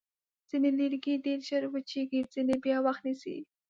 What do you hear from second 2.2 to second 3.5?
ځینې بیا وخت نیسي.